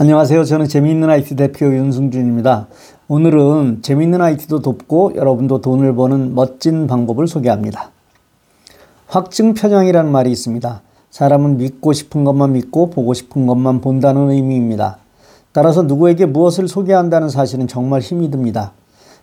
[0.00, 0.44] 안녕하세요.
[0.44, 2.68] 저는 재미있는 IT 대표 윤승준입니다.
[3.08, 7.90] 오늘은 재미있는 IT도 돕고 여러분도 돈을 버는 멋진 방법을 소개합니다.
[9.08, 10.82] 확증 편향이라는 말이 있습니다.
[11.10, 14.98] 사람은 믿고 싶은 것만 믿고 보고 싶은 것만 본다는 의미입니다.
[15.50, 18.74] 따라서 누구에게 무엇을 소개한다는 사실은 정말 힘이 듭니다.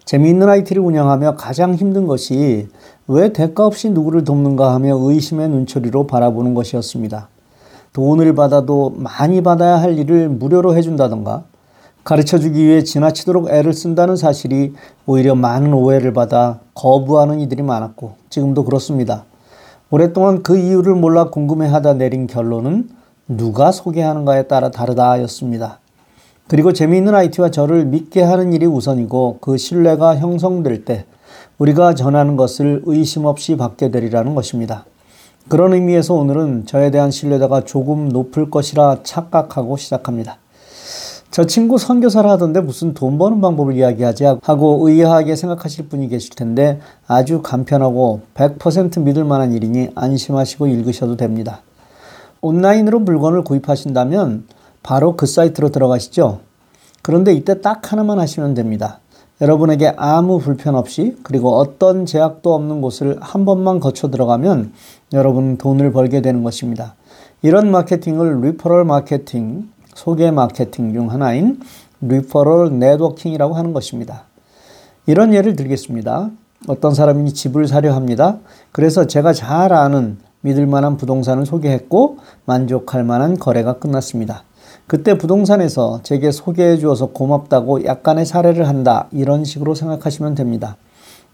[0.03, 2.67] 재미있는 IT를 운영하며 가장 힘든 것이
[3.07, 7.29] 왜 대가 없이 누구를 돕는가 하며 의심의 눈초리로 바라보는 것이었습니다.
[7.95, 11.45] 돈을 받아도 많이 받아야 할 일을 무료로 해준다던가
[12.03, 14.73] 가르쳐 주기 위해 지나치도록 애를 쓴다는 사실이
[15.05, 19.23] 오히려 많은 오해를 받아 거부하는 이들이 많았고 지금도 그렇습니다.
[19.89, 22.89] 오랫동안 그 이유를 몰라 궁금해하다 내린 결론은
[23.29, 25.79] 누가 소개하는가에 따라 다르다였습니다.
[26.49, 31.05] 그리고 재미있는 IT와 저를 믿게 하는 일이 우선이고 그 신뢰가 형성될 때
[31.57, 34.83] 우리가 전하는 것을 의심 없이 받게 되리라는 것입니다.
[35.47, 40.37] 그런 의미에서 오늘은 저에 대한 신뢰도가 조금 높을 것이라 착각하고 시작합니다.
[41.29, 46.79] 저 친구 선교사를 하던데 무슨 돈 버는 방법을 이야기하지 하고 의아하게 생각하실 분이 계실 텐데
[47.05, 51.61] 아주 간편하고 100% 믿을 만한 일이니 안심하시고 읽으셔도 됩니다.
[52.41, 54.47] 온라인으로 물건을 구입하신다면
[54.81, 56.39] 바로 그 사이트로 들어가시죠.
[57.03, 58.99] 그런데 이때 딱 하나만 하시면 됩니다.
[59.41, 64.71] 여러분에게 아무 불편 없이 그리고 어떤 제약도 없는 곳을 한 번만 거쳐 들어가면
[65.13, 66.95] 여러분 돈을 벌게 되는 것입니다.
[67.41, 71.59] 이런 마케팅을 referral 마케팅, 소개 마케팅 중 하나인
[72.01, 74.23] referral networking이라고 하는 것입니다.
[75.05, 76.29] 이런 예를 들겠습니다.
[76.67, 78.37] 어떤 사람이 집을 사려 합니다.
[78.71, 84.43] 그래서 제가 잘 아는 믿을 만한 부동산을 소개했고 만족할 만한 거래가 끝났습니다.
[84.87, 89.07] 그때 부동산에서 제게 소개해 주어서 고맙다고 약간의 사례를 한다.
[89.11, 90.77] 이런 식으로 생각하시면 됩니다.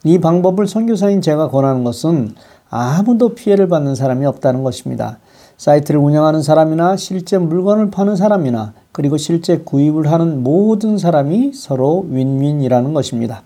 [0.04, 2.34] 이 방법을 선교사인 제가 권하는 것은
[2.70, 5.20] 아무도 피해를 받는 사람이 없다는 것입니다.
[5.58, 12.94] 사이트를 운영하는 사람이나 실제 물건을 파는 사람이나 그리고 실제 구입을 하는 모든 사람이 서로 윈윈이라는
[12.94, 13.44] 것입니다.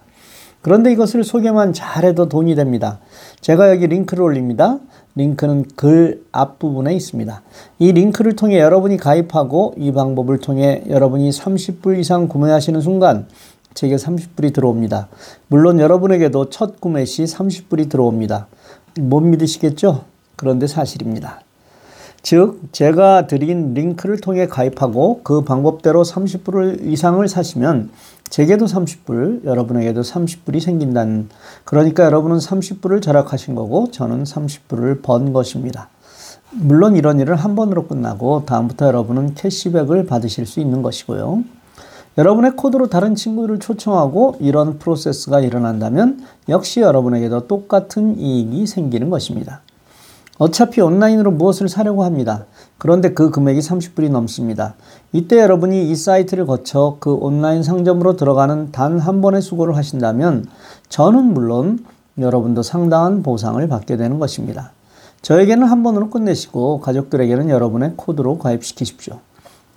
[0.61, 2.99] 그런데 이것을 소개만 잘해도 돈이 됩니다.
[3.45, 4.79] 제가 여기 링크를 올립니다.
[5.13, 7.43] 링크는 글 앞부분에 있습니다.
[7.77, 13.27] 이 링크를 통해 여러분이 가입하고 이 방법을 통해 여러분이 30불 이상 구매하시는 순간
[13.75, 15.09] 제게 30불이 들어옵니다.
[15.47, 18.47] 물론 여러분에게도 첫 구매 시 30불이 들어옵니다.
[19.01, 20.05] 못 믿으시겠죠?
[20.35, 21.41] 그런데 사실입니다.
[22.25, 27.91] 즉, 제가 드린 링크를 통해 가입하고 그 방법대로 30불 이상을 사시면
[28.31, 31.29] 제게도 30불, 여러분에게도 30불이 생긴다는,
[31.65, 35.89] 그러니까 여러분은 30불을 절약하신 거고 저는 30불을 번 것입니다.
[36.49, 41.43] 물론 이런 일은 한 번으로 끝나고 다음부터 여러분은 캐시백을 받으실 수 있는 것이고요.
[42.17, 49.61] 여러분의 코드로 다른 친구를 초청하고 이런 프로세스가 일어난다면 역시 여러분에게도 똑같은 이익이 생기는 것입니다.
[50.37, 52.45] 어차피 온라인으로 무엇을 사려고 합니다.
[52.77, 54.75] 그런데 그 금액이 30불이 넘습니다.
[55.13, 60.45] 이때 여러분이 이 사이트를 거쳐 그 온라인 상점으로 들어가는 단 한 번의 수고를 하신다면
[60.89, 61.85] 저는 물론
[62.17, 64.71] 여러분도 상당한 보상을 받게 되는 것입니다.
[65.21, 69.19] 저에게는 한 번으로 끝내시고 가족들에게는 여러분의 코드로 가입시키십시오.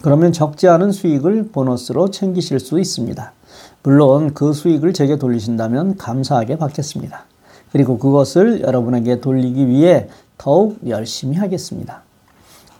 [0.02, 3.32] 그러면 적지 않은 수익을 보너스로 챙기실 수 있습니다.
[3.82, 7.24] 물론 그 수익을 제게 돌리신다면 감사하게 받겠습니다.
[7.72, 10.08] 그리고 그것을 여러분에게 돌리기 위해
[10.38, 12.02] 더욱 열심히 하겠습니다.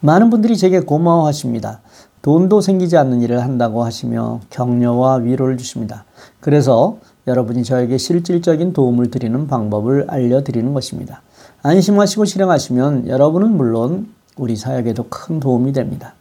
[0.00, 1.80] 많은 분들이 제게 고마워하십니다.
[2.22, 6.04] 돈도 생기지 않는 일을 한다고 하시며 격려와 위로를 주십니다.
[6.40, 11.22] 그래서 여러분이 저에게 실질적인 도움을 드리는 방법을 알려드리는 것입니다.
[11.62, 16.14] 안심하시고 실행하시면 여러분은 물론 우리 사역에도 큰 도움이 됩니다.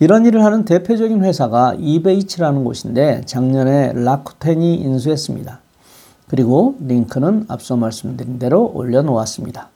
[0.00, 5.60] 이런 일을 하는 대표적인 회사가 이베이츠라는 곳인데 작년에 라쿠텐이 인수했습니다.
[6.26, 9.70] 그리고 링크는 앞서 말씀드린 대로 올려놓았습니다.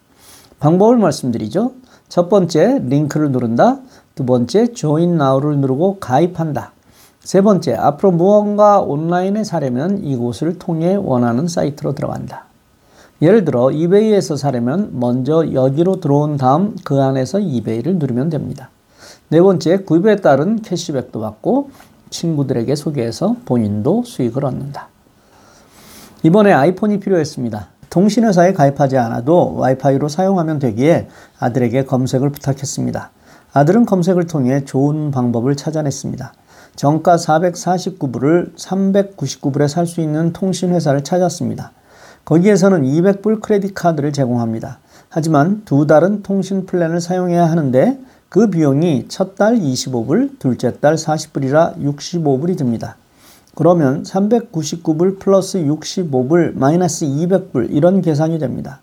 [0.61, 1.73] 방법을 말씀드리죠.
[2.09, 3.79] 첫 번째, 링크를 누른다.
[4.15, 6.73] 두 번째, join now를 누르고 가입한다.
[7.21, 12.47] 세 번째, 앞으로 무언가 온라인에 사려면 이곳을 통해 원하는 사이트로 들어간다.
[13.21, 18.71] 예를 들어 이베이에서 사려면 먼저 여기로 들어온 다음 그 안에서 이베이를 누르면 됩니다.
[19.29, 21.71] 네 번째, 구입에 따른 캐시백도 받고
[22.11, 24.89] 친구들에게 소개해서 본인도 수익을 얻는다.
[26.23, 27.69] 이번에 아이폰이 필요했습니다.
[27.91, 31.09] 통신회사에 가입하지 않아도 와이파이로 사용하면 되기에
[31.39, 33.11] 아들에게 검색을 부탁했습니다.
[33.53, 36.33] 아들은 검색을 통해 좋은 방법을 찾아냈습니다.
[36.77, 41.73] 정가 449불을 399불에 살 수 있는 통신회사를 찾았습니다.
[42.25, 44.79] 거기에서는 200불 credit card를 제공합니다.
[45.09, 47.99] 하지만 두 달은 통신 플랜을 사용해야 하는데
[48.29, 52.97] 그 비용이 첫 달 25불, 둘째 달 40불이라 65불이 듭니다.
[53.59, 58.79] 그러면 399불 플러스 65불 마이너스 200불 이런 계산이 됩니다.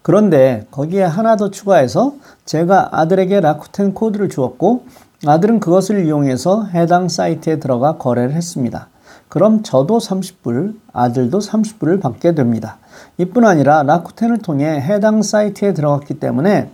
[0.00, 2.14] 그런데 거기에 하나 더 추가해서
[2.46, 4.86] 제가 아들에게 라쿠텐 코드를 주었고
[5.26, 8.88] 아들은 그것을 이용해서 해당 사이트에 들어가 거래를 했습니다.
[9.28, 12.78] 그럼 저도 30불, 아들도 30불을 받게 됩니다.
[13.18, 16.70] 이뿐 아니라 라쿠텐을 통해 해당 사이트에 들어갔기 때문에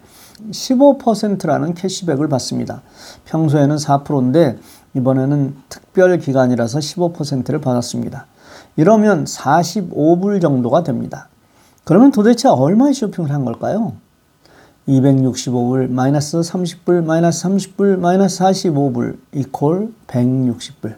[0.50, 2.82] 15%라는 캐시백을 받습니다.
[3.24, 4.58] 평소에는 4%인데
[4.94, 8.26] 이번에는 특별 기간이라서 15%를 받았습니다.
[8.76, 11.28] 이러면 45불 정도가 됩니다.
[11.84, 13.92] 그러면 도대체 얼마의 쇼핑을 한 걸까요?
[14.88, 20.96] 265불 마이너스 30불 마이너스 30불 마이너스 45불 이퀄 160불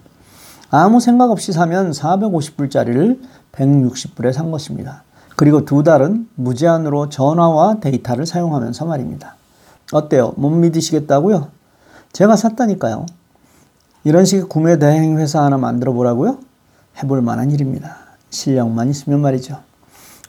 [0.71, 3.21] 아무 생각 없이 사면 450불짜리를
[3.53, 5.05] 160불에 산 것입니다.
[5.37, 9.37] 그리고 두 달은 무제한으로 전화와 데이터를 사용하면서 말입니다.
[9.93, 10.33] 어때요?
[10.37, 11.49] 못 믿으시겠다고요?
[12.12, 13.05] 제가 샀다니까요.
[14.05, 16.38] 이런 식의 구매 대행 회사 하나 만들어 보라고요?
[17.03, 17.97] 해볼 만한 일입니다.
[18.31, 19.59] 실력만 있으면 말이죠.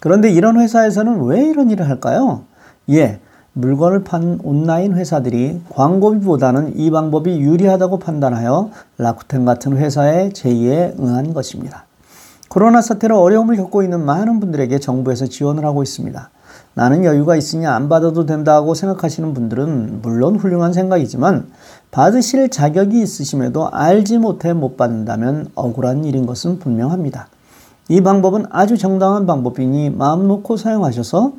[0.01, 2.43] 그런데 이런 회사에서는 왜 이런 일을 할까요?
[2.89, 3.19] 예,
[3.53, 11.85] 물건을 판 온라인 회사들이 광고비보다는 이 방법이 유리하다고 판단하여 라쿠텐 같은 회사의 제의에 응한 것입니다.
[12.57, 16.31] 코로나 사태로 어려움을 겪고 있는 많은 분들에게 정부에서 지원을 하고 있습니다.
[16.73, 21.51] 나는 여유가 있으니 안 받아도 된다고 생각하시는 분들은 물론 훌륭한 생각이지만
[21.91, 27.27] 받으실 자격이 있으심에도 알지 못해 못 받는다면 억울한 일인 것은 분명합니다.
[27.89, 31.33] 이 방법은 아주 정당한 방법이니 마음 놓고 사용하셔서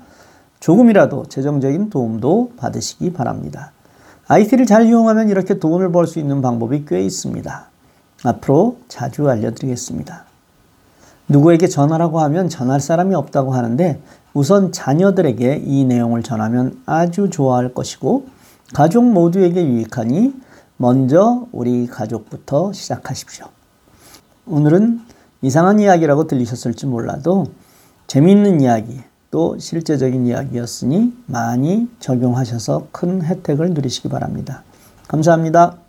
[0.61, 3.73] 조금이라도 재정적인 도움도 받으시기 바랍니다.
[4.29, 7.71] IT를 잘 이용하면 이렇게 돈을 벌 수 있는 방법이 꽤 있습니다.
[8.23, 10.28] 앞으로 자주 알려드리겠습니다.
[11.29, 14.01] 누구에게 전하라고 하면 전할 사람이 없다고 하는데
[14.35, 18.27] 우선 자녀들에게 이 내용을 전하면 아주 좋아할 것이고
[18.75, 20.35] 가족 모두에게 유익하니
[20.77, 23.47] 먼저 우리 가족부터 시작하십시오.
[24.47, 25.01] 오늘은
[25.43, 27.47] 이상한 이야기라고 들리셨을지 몰라도
[28.07, 29.01] 재미있는 이야기,
[29.31, 34.63] 또 실제적인 이야기였으니 많이 적용하셔서 큰 혜택을 누리시기 바랍니다.
[35.07, 35.88] 감사합니다.